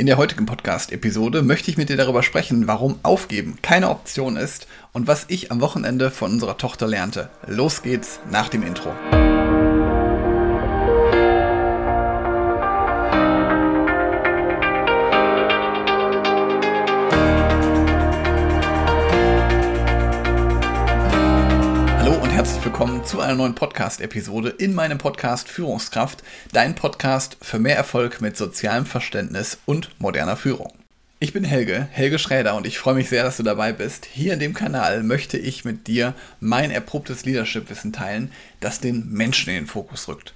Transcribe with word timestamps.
In 0.00 0.06
der 0.06 0.16
heutigen 0.16 0.46
Podcast-Episode 0.46 1.42
möchte 1.42 1.72
ich 1.72 1.76
mit 1.76 1.88
dir 1.88 1.96
darüber 1.96 2.22
sprechen, 2.22 2.68
warum 2.68 3.00
Aufgeben 3.02 3.58
keine 3.62 3.90
Option 3.90 4.36
ist 4.36 4.68
und 4.92 5.08
was 5.08 5.24
ich 5.26 5.50
am 5.50 5.60
Wochenende 5.60 6.12
von 6.12 6.30
unserer 6.30 6.56
Tochter 6.56 6.86
lernte. 6.86 7.30
Los 7.48 7.82
geht's 7.82 8.20
nach 8.30 8.48
dem 8.48 8.62
Intro. 8.62 8.92
Willkommen 22.68 23.02
zu 23.02 23.22
einer 23.22 23.34
neuen 23.34 23.54
Podcast-Episode 23.54 24.50
in 24.50 24.74
meinem 24.74 24.98
Podcast 24.98 25.48
Führungskraft, 25.48 26.22
dein 26.52 26.74
Podcast 26.74 27.38
für 27.40 27.58
mehr 27.58 27.76
Erfolg 27.76 28.20
mit 28.20 28.36
sozialem 28.36 28.84
Verständnis 28.84 29.56
und 29.64 29.88
moderner 29.98 30.36
Führung. 30.36 30.74
Ich 31.18 31.32
bin 31.32 31.44
Helge, 31.44 31.88
Helge 31.90 32.18
Schräder 32.18 32.56
und 32.56 32.66
ich 32.66 32.78
freue 32.78 32.92
mich 32.92 33.08
sehr, 33.08 33.24
dass 33.24 33.38
du 33.38 33.42
dabei 33.42 33.72
bist. 33.72 34.04
Hier 34.04 34.34
in 34.34 34.38
dem 34.38 34.52
Kanal 34.52 35.02
möchte 35.02 35.38
ich 35.38 35.64
mit 35.64 35.86
dir 35.86 36.12
mein 36.40 36.70
erprobtes 36.70 37.24
Leadership-Wissen 37.24 37.94
teilen, 37.94 38.32
das 38.60 38.80
den 38.80 39.08
Menschen 39.08 39.48
in 39.48 39.62
den 39.62 39.66
Fokus 39.66 40.06
rückt. 40.06 40.34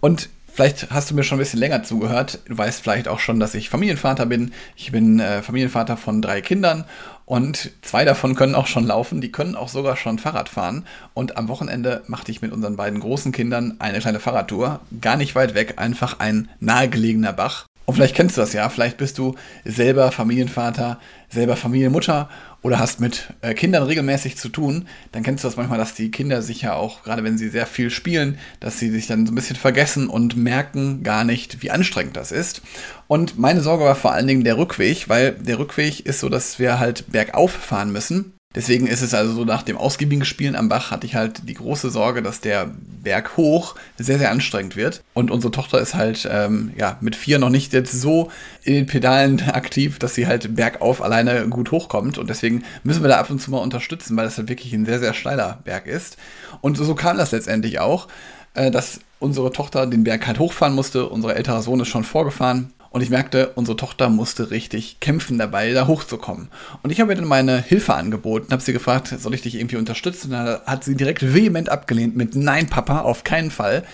Und 0.00 0.28
Vielleicht 0.52 0.90
hast 0.90 1.10
du 1.10 1.14
mir 1.14 1.22
schon 1.22 1.38
ein 1.38 1.40
bisschen 1.40 1.60
länger 1.60 1.82
zugehört. 1.82 2.40
Du 2.46 2.58
weißt 2.58 2.82
vielleicht 2.82 3.08
auch 3.08 3.20
schon, 3.20 3.40
dass 3.40 3.54
ich 3.54 3.70
Familienvater 3.70 4.26
bin. 4.26 4.52
Ich 4.76 4.92
bin 4.92 5.20
äh, 5.20 5.42
Familienvater 5.42 5.96
von 5.96 6.20
drei 6.20 6.40
Kindern 6.40 6.84
und 7.30 7.70
zwei 7.82 8.04
davon 8.04 8.34
können 8.34 8.56
auch 8.56 8.66
schon 8.66 8.84
laufen, 8.84 9.20
die 9.20 9.30
können 9.30 9.54
auch 9.54 9.68
sogar 9.68 9.96
schon 9.96 10.18
Fahrrad 10.18 10.48
fahren. 10.48 10.84
Und 11.14 11.36
am 11.36 11.46
Wochenende 11.46 12.02
machte 12.08 12.32
ich 12.32 12.42
mit 12.42 12.52
unseren 12.52 12.74
beiden 12.74 12.98
großen 12.98 13.30
Kindern 13.30 13.76
eine 13.78 14.00
kleine 14.00 14.18
Fahrradtour. 14.18 14.80
Gar 15.00 15.16
nicht 15.16 15.36
weit 15.36 15.54
weg, 15.54 15.74
einfach 15.76 16.18
ein 16.18 16.48
nahegelegener 16.58 17.32
Bach. 17.32 17.66
Und 17.86 17.94
vielleicht 17.94 18.14
kennst 18.14 18.36
du 18.36 18.40
das 18.40 18.52
ja, 18.52 18.68
vielleicht 18.68 18.98
bist 18.98 19.18
du 19.18 19.34
selber 19.64 20.12
Familienvater, 20.12 21.00
selber 21.28 21.56
Familienmutter 21.56 22.28
oder 22.62 22.78
hast 22.78 23.00
mit 23.00 23.32
äh, 23.40 23.54
Kindern 23.54 23.84
regelmäßig 23.84 24.36
zu 24.36 24.48
tun, 24.48 24.86
dann 25.12 25.22
kennst 25.22 25.42
du 25.42 25.48
das 25.48 25.56
manchmal, 25.56 25.78
dass 25.78 25.94
die 25.94 26.10
Kinder 26.10 26.42
sich 26.42 26.62
ja 26.62 26.74
auch, 26.74 27.02
gerade 27.02 27.24
wenn 27.24 27.38
sie 27.38 27.48
sehr 27.48 27.66
viel 27.66 27.90
spielen, 27.90 28.38
dass 28.60 28.78
sie 28.78 28.90
sich 28.90 29.06
dann 29.06 29.26
so 29.26 29.32
ein 29.32 29.34
bisschen 29.34 29.56
vergessen 29.56 30.08
und 30.08 30.36
merken 30.36 31.02
gar 31.02 31.24
nicht, 31.24 31.62
wie 31.62 31.70
anstrengend 31.70 32.16
das 32.16 32.32
ist. 32.32 32.62
Und 33.06 33.38
meine 33.38 33.60
Sorge 33.60 33.84
war 33.84 33.96
vor 33.96 34.12
allen 34.12 34.26
Dingen 34.26 34.44
der 34.44 34.58
Rückweg, 34.58 35.08
weil 35.08 35.32
der 35.32 35.58
Rückweg 35.58 36.06
ist 36.06 36.20
so, 36.20 36.28
dass 36.28 36.58
wir 36.58 36.78
halt 36.78 37.10
bergauf 37.10 37.52
fahren 37.52 37.92
müssen. 37.92 38.34
Deswegen 38.52 38.88
ist 38.88 39.00
es 39.00 39.14
also 39.14 39.32
so, 39.32 39.44
nach 39.44 39.62
dem 39.62 39.76
ausgiebigen 39.76 40.24
Spielen 40.24 40.56
am 40.56 40.68
Bach 40.68 40.90
hatte 40.90 41.06
ich 41.06 41.14
halt 41.14 41.48
die 41.48 41.54
große 41.54 41.88
Sorge, 41.88 42.20
dass 42.20 42.40
der 42.40 42.68
Berg 43.00 43.36
hoch 43.36 43.76
sehr, 43.96 44.18
sehr 44.18 44.32
anstrengend 44.32 44.74
wird. 44.74 45.04
Und 45.14 45.30
unsere 45.30 45.52
Tochter 45.52 45.80
ist 45.80 45.94
halt 45.94 46.28
ähm, 46.28 46.72
ja, 46.76 46.96
mit 47.00 47.14
vier 47.14 47.38
noch 47.38 47.48
nicht 47.48 47.72
jetzt 47.72 47.92
so 47.92 48.28
in 48.64 48.74
den 48.74 48.86
Pedalen 48.86 49.40
aktiv, 49.52 50.00
dass 50.00 50.16
sie 50.16 50.26
halt 50.26 50.56
bergauf 50.56 51.00
alleine 51.00 51.46
gut 51.46 51.70
hochkommt. 51.70 52.18
Und 52.18 52.28
deswegen 52.28 52.64
müssen 52.82 53.04
wir 53.04 53.08
da 53.08 53.20
ab 53.20 53.30
und 53.30 53.40
zu 53.40 53.52
mal 53.52 53.58
unterstützen, 53.58 54.16
weil 54.16 54.24
das 54.24 54.36
halt 54.36 54.48
wirklich 54.48 54.72
ein 54.72 54.84
sehr, 54.84 54.98
sehr 54.98 55.14
steiler 55.14 55.60
Berg 55.62 55.86
ist. 55.86 56.16
Und 56.60 56.76
so 56.76 56.96
kam 56.96 57.18
das 57.18 57.30
letztendlich 57.30 57.78
auch, 57.78 58.08
äh, 58.54 58.72
dass 58.72 58.98
unsere 59.20 59.52
Tochter 59.52 59.86
den 59.86 60.02
Berg 60.02 60.26
halt 60.26 60.40
hochfahren 60.40 60.74
musste. 60.74 61.08
Unser 61.08 61.36
älterer 61.36 61.62
Sohn 61.62 61.78
ist 61.78 61.88
schon 61.88 62.02
vorgefahren 62.02 62.72
und 62.90 63.02
ich 63.02 63.10
merkte, 63.10 63.52
unsere 63.54 63.76
Tochter 63.76 64.08
musste 64.08 64.50
richtig 64.50 64.98
kämpfen 64.98 65.38
dabei, 65.38 65.72
da 65.72 65.86
hochzukommen. 65.86 66.48
Und 66.82 66.90
ich 66.90 67.00
habe 67.00 67.12
ihr 67.12 67.16
dann 67.16 67.28
meine 67.28 67.62
Hilfe 67.62 67.94
angeboten, 67.94 68.52
habe 68.52 68.62
sie 68.62 68.72
gefragt, 68.72 69.14
soll 69.16 69.34
ich 69.34 69.42
dich 69.42 69.54
irgendwie 69.54 69.76
unterstützen? 69.76 70.32
Dann 70.32 70.60
hat 70.66 70.82
sie 70.82 70.96
direkt 70.96 71.34
vehement 71.34 71.68
abgelehnt 71.68 72.16
mit 72.16 72.34
Nein, 72.34 72.66
Papa, 72.66 73.02
auf 73.02 73.22
keinen 73.22 73.52
Fall. 73.52 73.84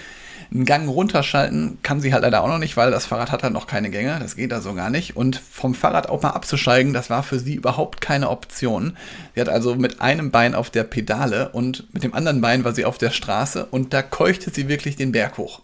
Einen 0.51 0.65
Gang 0.65 0.89
runterschalten 0.89 1.79
kann 1.83 2.01
sie 2.01 2.15
halt 2.15 2.23
leider 2.23 2.43
auch 2.43 2.49
noch 2.49 2.59
nicht, 2.59 2.77
weil 2.77 2.91
das 2.91 3.05
Fahrrad 3.05 3.33
hat 3.33 3.43
halt 3.43 3.53
noch 3.53 3.67
keine 3.67 3.91
Gänge. 3.91 4.17
Das 4.21 4.37
geht 4.37 4.53
also 4.53 4.75
gar 4.75 4.91
nicht. 4.91 5.17
Und 5.17 5.37
vom 5.37 5.75
Fahrrad 5.75 6.09
auch 6.09 6.23
mal 6.23 6.31
abzusteigen, 6.31 6.93
das 6.95 7.11
war 7.11 7.23
für 7.23 7.39
sie 7.39 7.57
überhaupt 7.57 8.01
keine 8.01 8.31
Option. 8.31 8.97
Sie 9.35 9.41
hat 9.41 9.49
also 9.49 9.75
mit 9.75 10.01
einem 10.01 10.31
Bein 10.31 10.55
auf 10.55 10.71
der 10.71 10.85
Pedale 10.85 11.51
und 11.51 11.93
mit 11.93 12.05
dem 12.05 12.15
anderen 12.15 12.41
Bein 12.41 12.65
war 12.65 12.75
sie 12.75 12.85
auf 12.85 12.97
der 12.97 13.11
Straße 13.11 13.67
und 13.67 13.93
da 13.93 14.03
keuchte 14.03 14.51
sie 14.51 14.69
wirklich 14.69 14.97
den 14.97 15.13
Berg 15.13 15.37
hoch. 15.37 15.61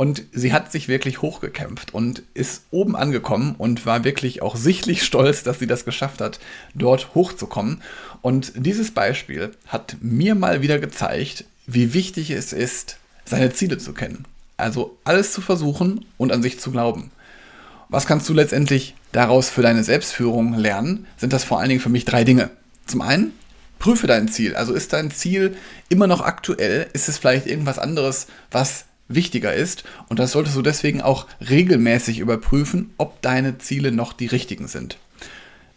Und 0.00 0.22
sie 0.32 0.54
hat 0.54 0.72
sich 0.72 0.88
wirklich 0.88 1.20
hochgekämpft 1.20 1.92
und 1.92 2.22
ist 2.32 2.62
oben 2.70 2.96
angekommen 2.96 3.54
und 3.58 3.84
war 3.84 4.02
wirklich 4.02 4.40
auch 4.40 4.56
sichtlich 4.56 5.02
stolz, 5.04 5.42
dass 5.42 5.58
sie 5.58 5.66
das 5.66 5.84
geschafft 5.84 6.22
hat, 6.22 6.40
dort 6.74 7.14
hochzukommen. 7.14 7.82
Und 8.22 8.52
dieses 8.56 8.92
Beispiel 8.92 9.50
hat 9.66 9.98
mir 10.00 10.34
mal 10.34 10.62
wieder 10.62 10.78
gezeigt, 10.78 11.44
wie 11.66 11.92
wichtig 11.92 12.30
es 12.30 12.54
ist, 12.54 12.96
seine 13.26 13.52
Ziele 13.52 13.76
zu 13.76 13.92
kennen. 13.92 14.24
Also 14.56 14.96
alles 15.04 15.34
zu 15.34 15.42
versuchen 15.42 16.06
und 16.16 16.32
an 16.32 16.42
sich 16.42 16.58
zu 16.58 16.70
glauben. 16.70 17.10
Was 17.90 18.06
kannst 18.06 18.26
du 18.26 18.32
letztendlich 18.32 18.94
daraus 19.12 19.50
für 19.50 19.60
deine 19.60 19.84
Selbstführung 19.84 20.54
lernen? 20.54 21.08
Sind 21.18 21.34
das 21.34 21.44
vor 21.44 21.60
allen 21.60 21.68
Dingen 21.68 21.82
für 21.82 21.90
mich 21.90 22.06
drei 22.06 22.24
Dinge. 22.24 22.48
Zum 22.86 23.02
einen, 23.02 23.32
prüfe 23.78 24.06
dein 24.06 24.28
Ziel. 24.28 24.56
Also 24.56 24.72
ist 24.72 24.94
dein 24.94 25.10
Ziel 25.10 25.58
immer 25.90 26.06
noch 26.06 26.22
aktuell? 26.22 26.88
Ist 26.94 27.10
es 27.10 27.18
vielleicht 27.18 27.46
irgendwas 27.46 27.78
anderes, 27.78 28.28
was 28.50 28.86
wichtiger 29.10 29.52
ist. 29.52 29.84
Und 30.08 30.18
das 30.18 30.32
solltest 30.32 30.56
du 30.56 30.62
deswegen 30.62 31.02
auch 31.02 31.26
regelmäßig 31.48 32.18
überprüfen, 32.18 32.94
ob 32.96 33.20
deine 33.20 33.58
Ziele 33.58 33.92
noch 33.92 34.12
die 34.12 34.26
richtigen 34.26 34.68
sind. 34.68 34.96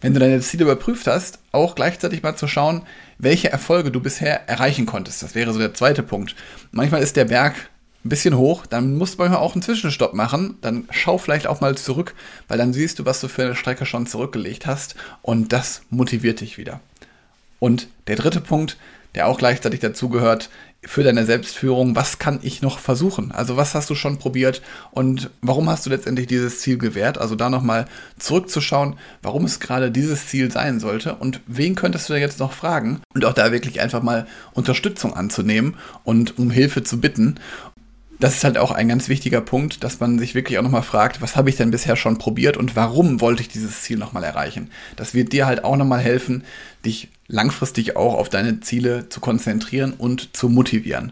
Wenn 0.02 0.14
du 0.14 0.20
deine 0.20 0.42
Ziele 0.42 0.66
überprüft 0.66 1.08
hast, 1.08 1.40
auch 1.52 1.76
gleichzeitig 1.76 2.24
mal 2.24 2.36
zu 2.36 2.48
schauen, 2.48 2.82
welche 3.18 3.52
Erfolge 3.52 3.90
du 3.90 4.02
bisher 4.02 4.50
erreichen 4.50 4.86
konntest. 4.86 5.24
Das 5.24 5.34
wäre 5.34 5.54
so 5.54 5.60
der 5.60 5.74
zweite 5.74 6.04
Punkt. 6.04 6.36
Manchmal 6.72 7.02
ist 7.02 7.16
der 7.16 7.26
Berg 7.26 7.56
ein 8.04 8.10
bisschen 8.10 8.36
hoch, 8.38 8.66
dann 8.66 8.98
musst 8.98 9.14
du 9.14 9.20
manchmal 9.20 9.40
auch 9.40 9.54
einen 9.54 9.62
Zwischenstopp 9.62 10.14
machen. 10.14 10.58
Dann 10.62 10.90
schau 10.92 11.18
vielleicht 11.18 11.48
auch 11.48 11.62
mal 11.62 11.78
zurück, 11.78 12.16
weil 12.50 12.58
dann 12.58 12.74
siehst 12.74 13.00
du, 13.00 13.06
was 13.06 13.22
du 13.22 13.30
für 13.30 13.44
eine 13.44 13.56
Strecke 13.56 13.86
schon 13.86 14.06
zurückgelegt 14.06 14.66
hast 14.66 14.96
und 15.22 15.54
das 15.54 15.84
motiviert 15.90 16.42
dich 16.42 16.58
wieder. 16.58 16.82
Und 17.63 17.88
der 18.07 18.18
dritte 18.18 18.41
Punkt, 18.41 18.75
der 19.16 19.25
auch 19.25 19.38
gleichzeitig 19.38 19.79
dazugehört, 19.79 20.50
für 20.84 21.01
deine 21.01 21.25
Selbstführung, 21.25 21.96
was 21.96 22.19
kann 22.19 22.41
ich 22.41 22.62
noch 22.62 22.78
versuchen? 22.78 23.31
Also 23.31 23.56
was 23.56 23.74
hast 23.74 23.90
du 23.90 23.96
schon 23.96 24.18
probiert 24.18 24.62
und 24.91 25.29
warum 25.41 25.69
hast 25.69 25.85
du 25.85 25.90
letztendlich 25.90 26.28
dieses 26.28 26.59
Ziel 26.59 26.78
gewährt? 26.78 27.18
Also 27.18 27.35
da 27.35 27.50
nochmal 27.50 27.85
zurückzuschauen, 28.19 28.97
warum 29.22 29.46
es 29.46 29.62
gerade 29.62 29.91
dieses 29.91 30.28
Ziel 30.28 30.51
sein 30.51 30.81
sollte 30.81 31.16
und 31.16 31.40
wen 31.47 31.75
könntest 31.75 32.09
du 32.09 32.13
da 32.13 32.19
jetzt 32.19 32.41
noch 32.41 32.51
fragen 32.51 33.00
und 33.13 33.24
auch 33.24 33.31
da 33.31 33.53
wirklich 33.53 33.80
einfach 33.80 34.03
mal 34.03 34.28
Unterstützung 34.51 35.13
anzunehmen 35.13 35.78
und 36.03 36.38
um 36.38 36.51
Hilfe 36.51 36.84
zu 36.84 37.00
bitten 37.00 37.40
das 38.24 38.35
ist 38.35 38.44
halt 38.45 38.57
auch 38.57 38.72
ein 38.72 38.88
ganz 38.88 39.09
wichtiger 39.09 39.41
Punkt, 39.41 39.84
dass 39.84 40.00
man 40.00 40.18
sich 40.18 40.34
wirklich 40.34 40.57
auch 40.57 40.63
nochmal 40.63 40.84
fragt, 40.84 41.22
was 41.22 41.35
habe 41.35 41.50
ich 41.50 41.57
denn 41.57 41.72
bisher 41.72 41.97
schon 41.97 42.18
probiert 42.18 42.56
und 42.56 42.74
warum 42.74 43.19
wollte 43.19 43.41
ich 43.41 43.50
dieses 43.50 43.81
Ziel 43.81 43.97
nochmal 43.97 44.24
erreichen? 44.24 44.72
Das 44.95 45.13
wird 45.13 45.34
dir 45.34 45.45
halt 45.45 45.66
auch 45.66 45.75
nochmal 45.75 46.00
helfen, 46.00 46.45
dich 46.85 47.09
langfristig 47.28 47.96
auch 47.96 48.14
auf 48.16 48.30
deine 48.30 48.60
Ziele 48.60 49.10
zu 49.10 49.20
konzentrieren 49.20 49.94
und 49.94 50.36
zu 50.36 50.50
motivieren. 50.50 51.12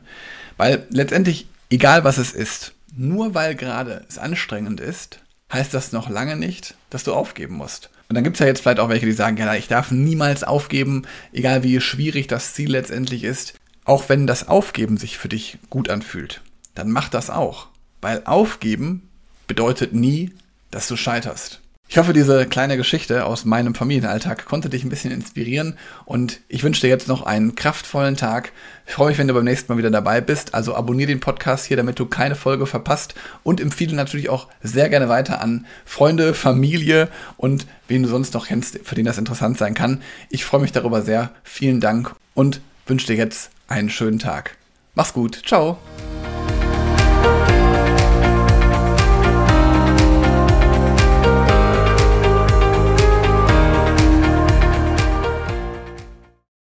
Weil 0.57 0.85
letztendlich, 0.89 1.47
egal 1.69 2.03
was 2.03 2.17
es 2.17 2.33
ist, 2.33 2.73
nur 2.95 3.33
weil 3.33 3.55
gerade 3.55 4.05
es 4.09 4.17
anstrengend 4.17 4.79
ist, 4.79 5.19
heißt 5.51 5.73
das 5.73 5.91
noch 5.91 6.09
lange 6.09 6.35
nicht, 6.35 6.75
dass 6.89 7.03
du 7.03 7.13
aufgeben 7.13 7.55
musst. 7.55 7.89
Und 8.09 8.15
dann 8.15 8.23
gibt 8.23 8.35
es 8.35 8.39
ja 8.41 8.47
jetzt 8.47 8.61
vielleicht 8.61 8.79
auch 8.79 8.89
welche, 8.89 9.05
die 9.05 9.13
sagen, 9.13 9.37
ja, 9.37 9.53
ich 9.55 9.69
darf 9.69 9.91
niemals 9.91 10.43
aufgeben, 10.43 11.03
egal 11.31 11.63
wie 11.63 11.79
schwierig 11.79 12.27
das 12.27 12.53
Ziel 12.53 12.71
letztendlich 12.71 13.23
ist, 13.23 13.53
auch 13.85 14.09
wenn 14.09 14.27
das 14.27 14.47
Aufgeben 14.47 14.97
sich 14.97 15.17
für 15.17 15.29
dich 15.29 15.57
gut 15.69 15.89
anfühlt 15.89 16.41
dann 16.75 16.91
mach 16.91 17.09
das 17.09 17.29
auch. 17.29 17.67
Weil 18.01 18.23
aufgeben 18.25 19.09
bedeutet 19.47 19.93
nie, 19.93 20.31
dass 20.71 20.87
du 20.87 20.95
scheiterst. 20.95 21.60
Ich 21.91 21.97
hoffe, 21.97 22.13
diese 22.13 22.45
kleine 22.45 22.77
Geschichte 22.77 23.25
aus 23.25 23.43
meinem 23.43 23.75
Familienalltag 23.75 24.45
konnte 24.45 24.69
dich 24.69 24.85
ein 24.85 24.89
bisschen 24.89 25.11
inspirieren 25.11 25.77
und 26.05 26.39
ich 26.47 26.63
wünsche 26.63 26.79
dir 26.79 26.87
jetzt 26.87 27.09
noch 27.09 27.23
einen 27.23 27.53
kraftvollen 27.53 28.15
Tag. 28.15 28.53
Ich 28.87 28.93
freue 28.93 29.09
mich, 29.09 29.17
wenn 29.17 29.27
du 29.27 29.33
beim 29.33 29.43
nächsten 29.43 29.69
Mal 29.73 29.77
wieder 29.77 29.91
dabei 29.91 30.21
bist. 30.21 30.53
Also 30.53 30.73
abonniere 30.73 31.09
den 31.09 31.19
Podcast 31.19 31.65
hier, 31.65 31.75
damit 31.75 31.99
du 31.99 32.05
keine 32.05 32.35
Folge 32.35 32.65
verpasst 32.65 33.13
und 33.43 33.59
empfehle 33.59 33.93
natürlich 33.93 34.29
auch 34.29 34.47
sehr 34.63 34.87
gerne 34.87 35.09
weiter 35.09 35.41
an 35.41 35.65
Freunde, 35.83 36.33
Familie 36.33 37.09
und 37.35 37.67
wen 37.89 38.03
du 38.03 38.07
sonst 38.07 38.35
noch 38.35 38.47
kennst, 38.47 38.79
für 38.85 38.95
den 38.95 39.03
das 39.03 39.17
interessant 39.17 39.57
sein 39.57 39.73
kann. 39.73 40.01
Ich 40.29 40.45
freue 40.45 40.61
mich 40.61 40.71
darüber 40.71 41.01
sehr. 41.01 41.31
Vielen 41.43 41.81
Dank 41.81 42.15
und 42.35 42.61
wünsche 42.87 43.07
dir 43.07 43.17
jetzt 43.17 43.51
einen 43.67 43.89
schönen 43.89 44.19
Tag. 44.19 44.55
Mach's 44.95 45.11
gut. 45.11 45.41
Ciao. 45.45 45.77